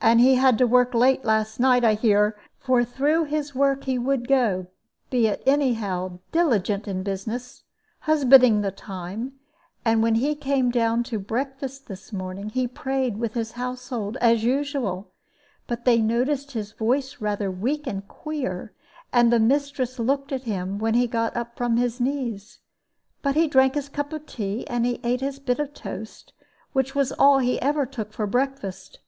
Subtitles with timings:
[0.00, 4.00] And he had to work late last night, I hear; for through his work he
[4.00, 4.66] would go,
[5.10, 7.62] be it anyhow diligent in business,
[8.00, 9.34] husbanding the time
[9.84, 14.42] and when he came down to breakfast this morning, he prayed with his household as
[14.42, 15.12] usual,
[15.68, 18.72] but they noticed his voice rather weak and queer;
[19.12, 22.58] and the mistress looked at him when he got up from his knees;
[23.22, 26.32] but he drank his cup of tea and he ate his bit of toast,
[26.72, 28.98] which was all he ever took for breakfast.